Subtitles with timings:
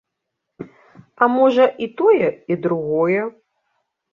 [1.25, 3.21] А можа, і тое, і другое.